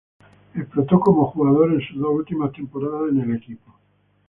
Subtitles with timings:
[0.55, 3.71] Explotó como jugador en sus dos últimas temporadas en el equipo.